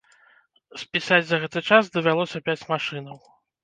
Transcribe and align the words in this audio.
Спісаць 0.85 1.21
за 1.33 1.41
гэты 1.45 1.59
час 1.71 1.95
давялося 2.01 2.45
пяць 2.51 2.61
машынаў. 2.75 3.27